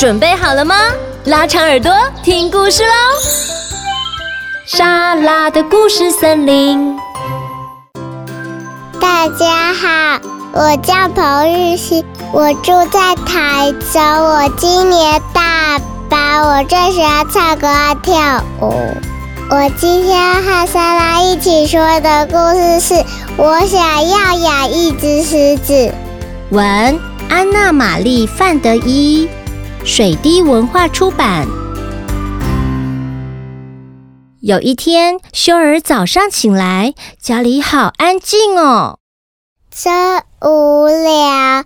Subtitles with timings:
[0.00, 0.74] 准备好了吗？
[1.26, 2.88] 拉长耳朵听故事喽！
[4.64, 6.96] 莎拉的故事森林。
[8.98, 10.18] 大家好，
[10.54, 12.02] 我叫彭玉熙，
[12.32, 15.78] 我住在台中，我今年大
[16.08, 18.72] 班，我最喜欢唱歌和跳舞。
[19.50, 22.94] 我今天要和莎拉一起说的故事是
[23.36, 23.78] 《我想
[24.08, 25.74] 要养一只狮子》。
[26.48, 26.98] 文
[27.28, 29.28] 安娜·玛丽·范德伊，
[29.84, 31.46] 水滴文化出版。
[34.40, 38.98] 有一天，修儿早上醒来，家里好安静哦。
[39.70, 41.64] 真无聊。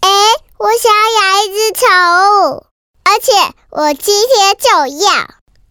[0.00, 0.08] 哎，
[0.58, 1.86] 我想要养一只宠
[2.50, 2.64] 物，
[3.04, 3.32] 而且
[3.70, 4.68] 我今天就
[5.04, 5.12] 要。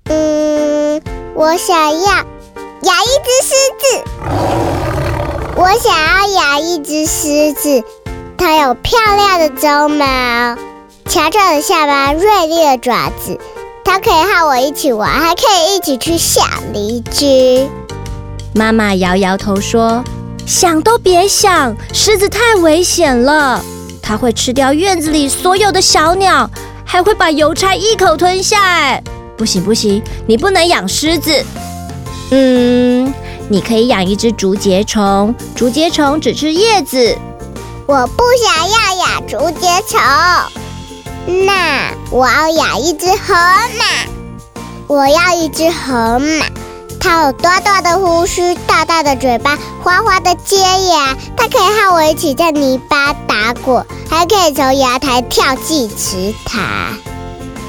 [0.05, 1.01] 嗯，
[1.35, 3.85] 我想要养一只狮子。
[5.55, 7.83] 我想要养一只狮子，
[8.37, 10.57] 它有漂亮的鬃毛，
[11.11, 13.37] 强壮的下巴，锐利的爪子。
[13.83, 17.67] 它可以和我一起玩，还可以一起去小离居。
[18.55, 20.01] 妈妈摇摇头说
[20.47, 23.61] ：“想都别想，狮子太危险了，
[24.01, 26.49] 它会吃掉院子里所有的小鸟，
[26.85, 28.63] 还会把邮差一口吞下。
[28.63, 29.03] 哎，
[29.35, 31.45] 不行不行，你不能养狮子。
[32.29, 33.13] 嗯，
[33.49, 37.17] 你可以养一只竹节虫，竹节虫只吃叶子。
[37.85, 39.99] 我不想要养竹节虫。”
[41.27, 43.85] 那我要养一只河马，
[44.87, 46.45] 我要一只河马，
[46.99, 56.61] 它有短短的胡须、大大的嘴巴、滑滑的尖牙，它可以和我一起在泥巴打滚，还可以从阳台跳进池塘。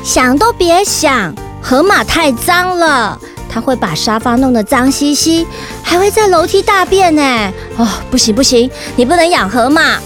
[0.02, 5.46] 想都别想，河马太脏了，它会把沙发弄得脏兮兮，
[5.82, 7.52] 还会在楼梯大便呢。
[7.76, 9.98] 哦，不行不行，你不能养河马。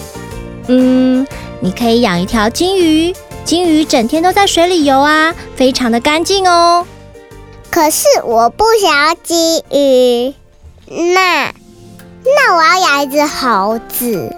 [0.67, 1.27] 嗯，
[1.61, 3.15] 你可以养一条金鱼。
[3.47, 6.85] 金鱼整天都在水里游啊，非常的干净哦。
[7.71, 10.35] 可是我不想要金鱼，
[11.15, 11.55] 那
[12.25, 14.35] 那我要养一只猴子。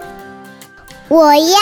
[1.07, 1.57] 我要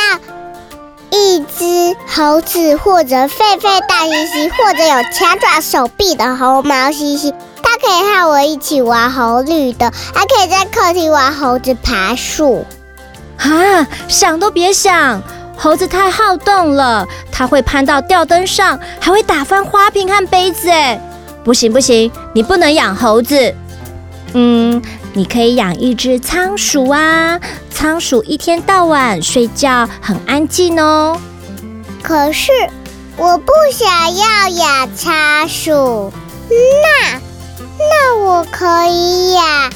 [1.10, 7.34] 一只猴子，或者狒狒大猩猩，或者有强爪手臂的红毛猩猩。
[7.64, 12.66] 它可以和我一起玩红绿的，还可以在客厅玩猴子爬树。
[13.38, 15.22] 啊，想都别想！
[15.58, 20.70] 猴子太好动了，它会攀到吊灯上，还会打翻花瓶和杯子。
[20.70, 21.00] 哎，
[21.44, 23.56] 不行不行，你不能养猴子。
[24.34, 24.82] 嗯，
[25.14, 27.40] 你可以养一只仓鼠啊，
[27.72, 31.20] 仓鼠一天到晚睡觉很安静哦。
[32.04, 32.52] 可是
[33.16, 36.14] 我不想要养仓鼠，
[36.50, 37.20] 那
[37.80, 39.72] 那我可以养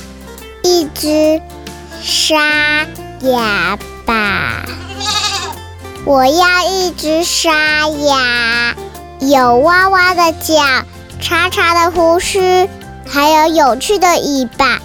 [0.63, 1.41] 一只
[2.01, 2.85] 沙
[3.21, 4.63] 哑巴。
[6.03, 7.51] 我要一只沙
[7.87, 8.75] 哑，
[9.19, 10.55] 有弯弯的脚，
[11.21, 12.67] 长长的胡须，
[13.07, 14.79] 还有有趣的尾巴。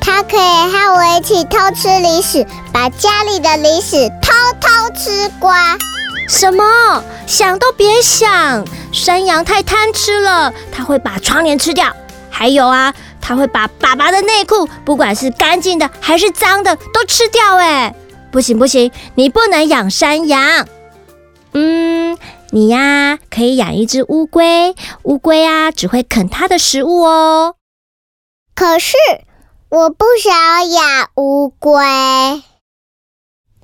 [0.00, 5.54] 它可以和我一起偷吃零食，把家里的零食偷偷吃光。
[6.26, 7.04] 什么？
[7.26, 8.64] 想都别想！
[8.92, 11.94] 山羊太贪吃了，它会把窗帘吃掉。
[12.30, 17.56] 还有啊，它会把爸爸的内裤，不管是干净的还是脏的，都吃掉。
[17.56, 17.94] 哎。
[18.32, 20.66] 不行不行，你不能养山羊。
[21.52, 22.16] 嗯，
[22.50, 27.56] 你呀可以养一只乌龟，乌龟啊只会啃它的食物哦。
[28.54, 28.96] 可是
[29.68, 31.74] 我不想养乌龟。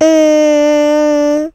[0.01, 1.53] 嗯，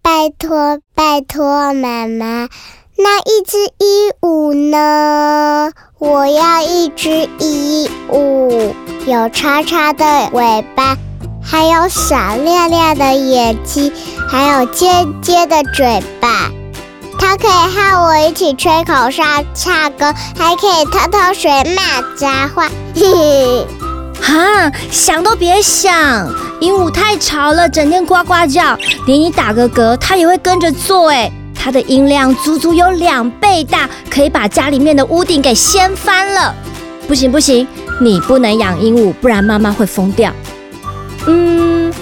[0.00, 2.48] 拜托拜托妈妈，
[2.96, 5.72] 那一只鹦鹉呢？
[5.98, 8.72] 我要一只鹦鹉，
[9.06, 10.96] 有长长的尾巴。
[11.42, 13.92] 还有闪亮亮的眼睛，
[14.28, 16.50] 还有尖尖的嘴巴，
[17.18, 19.22] 它可以和我一起吹口哨、
[19.54, 22.68] 唱歌，还可以偷偷学骂脏话。
[22.94, 23.66] 嘿嘿，
[24.20, 25.94] 哈，想都别想！
[26.60, 28.76] 鹦鹉太吵了，整天呱呱叫，
[29.06, 31.08] 连你打个嗝，它也会跟着做。
[31.08, 36.54] 哎，它的音量足足有两倍大，可以把家里面的屋顶给掀翻了。
[37.06, 37.66] 不行不行，
[38.00, 40.30] 你不能养鹦鹉，不然妈妈会疯掉。
[41.26, 41.92] 嗯，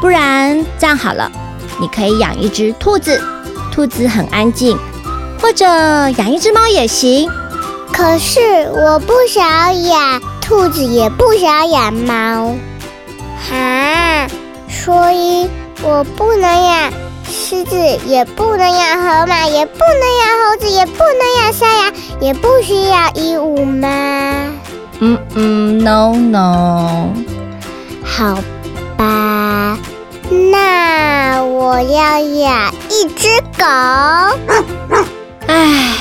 [0.00, 1.30] 不然这样好了，
[1.80, 3.20] 你可以养一只兔子，
[3.70, 4.76] 兔子很安静，
[5.40, 7.30] 或者养一只猫也行。
[7.92, 8.40] 可是
[8.72, 12.54] 我不想养兔子，也不想养猫，
[13.48, 14.26] 哈，
[14.68, 15.48] 所以
[15.82, 16.92] 我不能养
[17.30, 17.76] 狮子，
[18.06, 23.88] 也不能养河马，也不能养猴子，也不能养山羊，也不需要鹦鹉吗？
[25.00, 27.12] 嗯嗯，no no，
[28.04, 28.38] 好。
[28.96, 29.78] 吧
[30.52, 33.28] 那我要养一只
[33.58, 33.64] 狗。
[35.46, 35.96] 唉，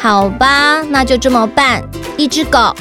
[0.00, 1.82] 好吧，那就这么办。
[2.16, 2.74] 一只狗，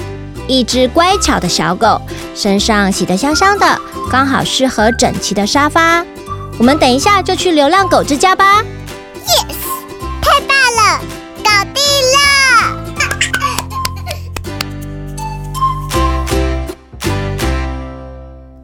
[0.47, 2.01] 一只乖巧的小狗，
[2.35, 3.79] 身上洗得香香的，
[4.11, 6.03] 刚好适合整齐的沙发。
[6.57, 8.63] 我们等一下就去流浪狗之家吧。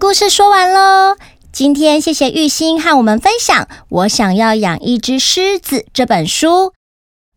[0.08, 1.18] 故事说完喽。
[1.52, 6.72] 今天谢谢玉兴和我们分享《我想要养一只狮子》这本书。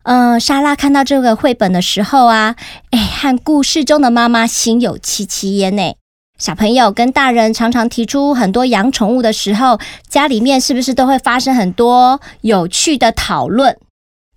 [0.03, 2.55] 嗯、呃，莎拉看到这个绘本的时候啊，
[2.91, 5.95] 哎，和故事中的妈妈心有戚戚焉呢。
[6.37, 9.77] 小朋友跟大人常常提出很多养宠物的时候，
[10.07, 13.77] 家里面是不是都会发生很多有趣的讨论，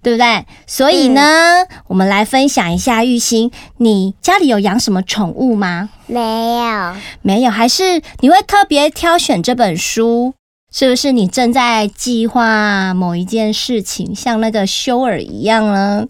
[0.04, 0.44] 对不对？
[0.66, 1.22] 所以呢，
[1.62, 5.88] 嗯、我们来分享一下玉兴，你家里有养什么宠物吗？
[6.06, 6.20] 没
[6.58, 10.34] 有，没有，还是你会特别挑选这本书？
[10.70, 16.06] 是不是你正在计划某一件事情，像那个修尔一样呢？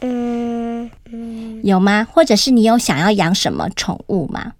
[0.00, 2.06] 嗯嗯，有吗？
[2.12, 4.52] 或者是你有想要养什么宠物吗？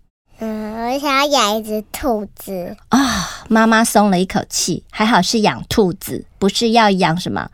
[0.88, 2.76] 嗯，我想要养一只兔子。
[2.88, 7.48] 啊、哦，妈妈松了一口气，还好是养兔子，不是要养什么，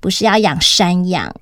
[0.00, 1.34] 不是要养山羊。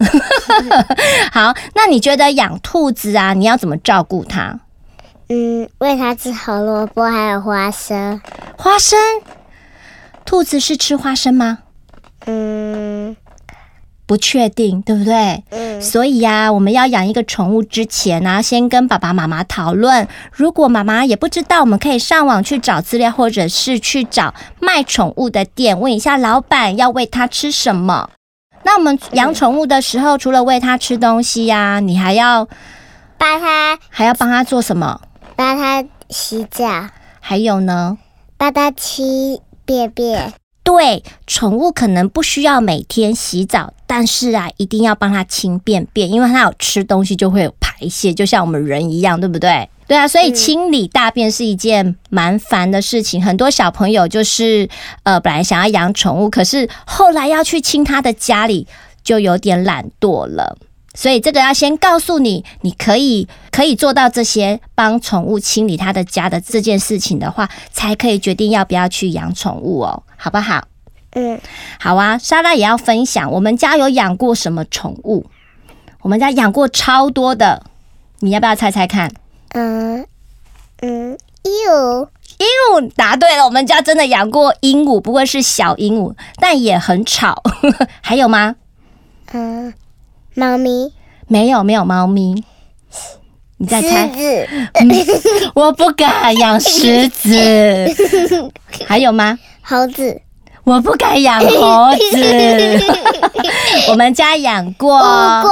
[1.32, 4.58] 好，那你觉得养兔子啊，你要怎么照顾它？
[5.28, 8.20] 嗯，喂它吃胡萝卜，还有花生。
[8.56, 8.98] 花生。
[10.24, 11.58] 兔子是吃花生吗？
[12.26, 13.14] 嗯，
[14.06, 15.44] 不确定，对不对？
[15.50, 20.08] 嗯，所以呀、啊，我们要养一个宠物之前呢、啊，先跟爸爸妈妈讨论。
[20.32, 28.10] 如果妈妈也不知道，我们可以上网去找资料，或者是去找卖宠物的店，问一下老板要喂它吃什么。
[28.64, 32.48] 那我们养宠物的时候，嗯、除了喂它吃东西呀、啊，你还要
[33.18, 35.00] 帮它，还要帮它做什么？
[35.36, 36.64] 帮它洗澡。
[37.20, 37.98] 还有呢？
[38.36, 39.02] 帮它吃。
[39.66, 40.34] 便便。
[40.64, 49.68] 对，宠物可能不需要每天洗澡，但是啊，一定要帮它清便便，因为它有吃东西就会有排泄，就像我们人一样，对不对？
[49.86, 53.20] 对啊，所以清理大便是一件蛮烦的事情。
[53.20, 54.66] 嗯、很多小朋友就是
[55.02, 58.66] 呃，本来想要养宠物，可是后来要去清他的家里，
[59.04, 60.56] 就有点懒惰了。
[60.94, 70.68] 所以这个要先告诉你，你可以可以做到这些帮宠物清理它的家的这件事情的话，才可以决定要不要去养宠物哦，好不好？
[71.16, 71.40] 嗯，
[71.80, 72.16] 好啊。
[72.16, 75.26] 莎拉也要分享，我们家有养过什么宠物？
[76.02, 77.64] 我们家养过超多的，
[78.20, 79.10] 你要不要猜猜看？
[79.50, 80.06] 嗯
[80.80, 82.08] 嗯，鹦鹉，
[82.38, 87.42] 鹦鹉答对了，我们家真的养过鹦鹉，不过是小鹦鹉，但也很吵。
[88.00, 88.56] 还有吗？
[89.32, 89.72] 嗯。
[90.34, 90.92] 猫咪
[91.28, 92.44] 没有没有猫咪，
[93.58, 94.08] 你再猜。
[94.08, 94.90] 狮子、嗯，
[95.54, 97.30] 我不敢养狮子。
[98.84, 99.38] 还有吗？
[99.62, 100.20] 猴子，
[100.64, 102.80] 我不敢养猴子。
[103.90, 105.50] 我们家养过乌龟。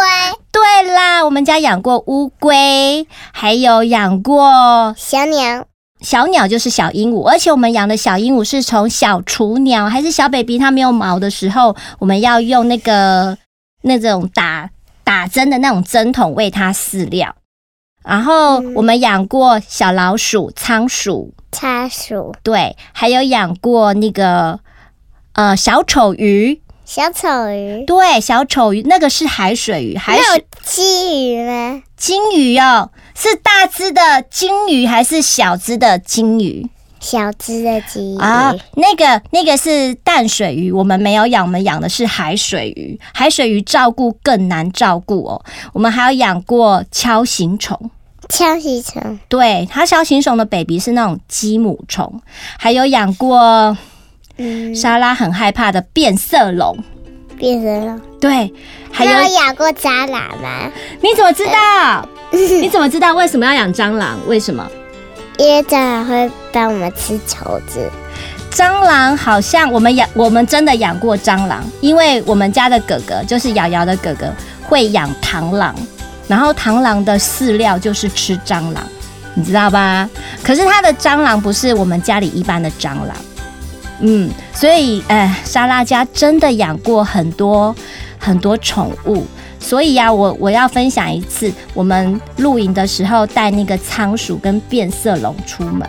[0.51, 5.65] 对啦，我们家养过乌龟，还有养过小鸟。
[6.01, 13.39] 小鸟就是小鹦鹉，而且我们养的小鹦鹉是从小雏鸟还是小 baby，它没有毛的时候，我们要用那个。
[13.83, 14.71] 那种打
[15.05, 17.35] 打针的那种针筒喂它饲料，
[18.05, 24.61] 然后我们养过小老鼠、仓鼠、仓鼠，对，还有养过那个
[25.35, 30.25] 呃小丑鱼、小丑鱼，对，小丑鱼那个是海水鱼，还有
[30.63, 31.83] 金鱼吗？
[31.97, 36.69] 金鱼哦，是大只的金鱼还是小只的金鱼？
[37.03, 42.99] 小只的金鱼啊，那个那个是淡水鱼，我们没有养，我们养的是海水鱼。
[43.13, 45.45] 海水鱼照顾更难照顾哦。
[45.73, 47.91] 我们还有养过锹形虫，
[48.29, 52.23] 锹形虫，对，它锹形虫的 baby 是那种鸡母虫。
[52.57, 53.77] 还有养过，
[54.37, 56.79] 嗯，莎拉很害怕的变色龙，
[57.37, 58.55] 变色龙，对，
[58.93, 60.71] 还有养过蟑螂吗？
[61.01, 62.09] 你怎么知道？
[62.31, 64.17] 你怎么知道为什么要养蟑螂？
[64.29, 64.65] 为什么？
[65.39, 67.91] 因为蟑螂会帮我们吃球子。
[68.51, 74.31] 蟑螂好像我们养，我们真的养过蟑螂，因为我们家的哥哥就是瑶瑶的哥哥
[74.63, 75.75] 会养螳螂，
[76.29, 78.85] 然后螳螂的饲料就是吃蟑螂，
[79.35, 80.09] 你知道吧？
[80.43, 83.17] 可是它的蟑螂不是我们家里一般的蟑螂，
[84.01, 87.75] 嗯，所以哎，莎拉家真的养过很多
[88.19, 89.27] 很多宠物。
[89.63, 95.89] 所以呀、我我要分享一次，我们露营的时候带那个仓鼠跟变色龙出门，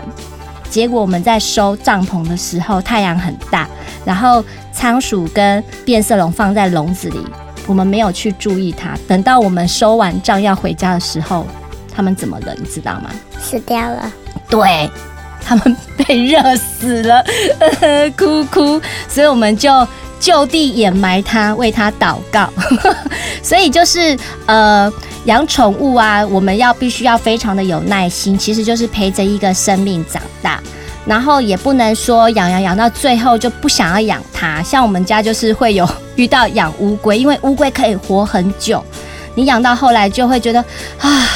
[0.70, 3.68] 结果我们在收帐篷的时候，太阳很大，
[4.06, 7.20] 然后仓鼠跟变色龙放在笼子里，
[7.68, 8.98] 我们没有去注意它。
[9.08, 11.46] 等到我们收完帐要回家的时候，
[11.94, 12.56] 他们怎么了？
[12.58, 13.10] 你知道吗？
[13.39, 14.12] 死掉了。
[14.48, 14.89] 对，
[15.44, 17.24] 他们被热死了，
[18.15, 19.70] 哭哭，所以我们就
[20.24, 22.48] 就地掩埋它，为它祷告。
[23.44, 24.89] 所以就是呃，
[25.25, 30.62] 养宠物啊，我们要必须要非常的有耐心，其实就是陪着一个生命长大。
[31.06, 38.82] 然后也不能说养养养到最后就不想要养它，像我们家就是会有遇到养乌龟，因为乌龟可以活很久，
[39.36, 40.63] 你养到后来就会觉得
[41.00, 41.27] 啊，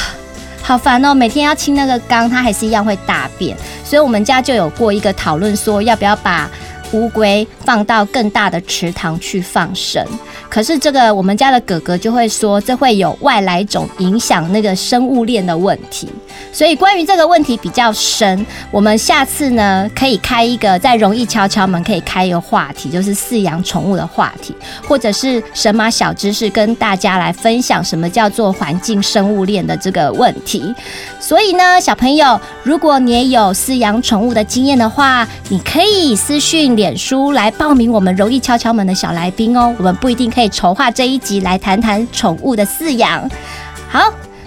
[0.62, 3.54] 好烦哦，每天要清那个缸，它还是一样会大便，
[3.84, 6.50] 所以我们家就有过一个讨论，说要不要把
[6.92, 10.04] 乌龟放到更大的池塘去放生。
[10.48, 16.08] 可是这个我们家的哥哥就会说，这会有外来种影响那个生物链的问题。
[16.52, 24.54] 所以关于这个问题比较深，我们下次呢可以开一个在容易敲敲门可以开一个话题，就是饲养宠物的话题，
[24.86, 30.74] 或者是神马小知识跟大家来分享什么叫做环境生物链的这个问题。
[31.20, 39.74] 所以呢，小朋友，如果你也有饲养宠物的经验的话，你可以私讯脸书来报名我们容易敲敲门的小来宾哦。
[39.78, 43.28] 我们不一定可以筹划这一集来谈谈宠物的饲养。
[43.88, 44.00] 好。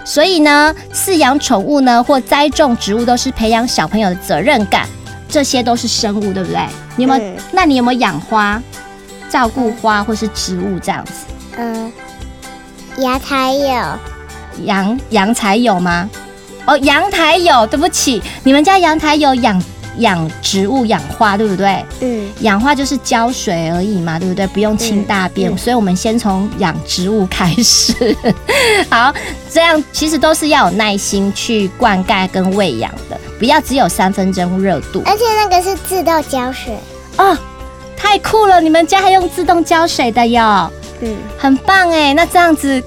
[0.05, 4.87] 所以呢，饲养宠物呢，或栽种植物，都是培养小朋友的责任感。
[5.27, 6.65] 这些都是生物，对不对？
[6.95, 7.21] 你有没有？
[7.21, 8.61] 嗯、那你有没有养花、
[9.29, 11.11] 照顾花或是植物这样子？
[11.57, 11.91] 嗯，
[12.97, 14.65] 阳台有。
[14.65, 16.09] 阳阳台有吗？
[16.65, 17.67] 哦，阳台有。
[17.67, 19.61] 对不起，你们家阳台有养。
[19.97, 21.85] 养植物、养花，对不对？
[21.99, 24.47] 嗯，养花就是浇水而已嘛，对不对？
[24.47, 28.15] 不用清大便，嗯嗯、所以我们先从养植物开始。
[28.89, 29.13] 好，
[29.49, 35.01] 这样其实都是要有耐心去灌溉跟喂养的，不要只有三分钟热度。
[35.05, 36.73] 而且那个是自动浇水
[37.17, 37.37] 哦，
[37.97, 38.61] 太酷了！
[38.61, 40.71] 你们家还用自动浇水的哟？
[41.01, 42.81] 嗯，很棒哎，那这样子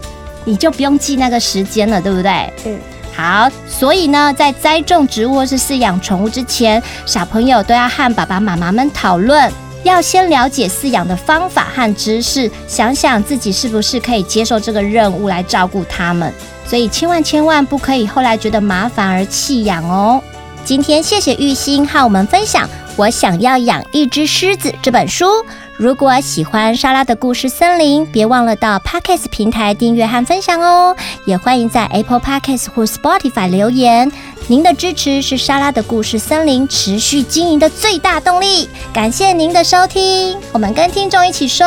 [0.45, 2.53] 你就不用记那个时间了，对不对？
[2.65, 2.79] 嗯。
[3.17, 9.51] 好，所以呢，在栽种植物或是饲养宠物之前，小朋友都要和爸爸妈妈们讨论，
[9.85, 16.33] 要先了解饲养的方法和知识，想想自己是不是可以接受这个任务来照顾他们。
[16.67, 20.21] 所以千万千万不可以后来觉得麻烦而弃养哦。
[20.65, 22.67] 今天谢谢郁欣和我们分享
[22.97, 25.27] 《我想要养一只狮子》这本书。
[25.77, 30.95] 如果喜欢莎拉的故事森林，别忘了到 Podcast 平台订阅和分享哦。
[31.27, 34.11] 也欢迎在 Apple Podcast 或 Spotify 留言，
[34.47, 38.69] 您的支持是莎拉的故事森林持续经营的最大动力。
[38.93, 41.67] 感谢您的收听，我们跟听众一起说，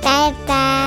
[0.00, 0.79] 拜拜。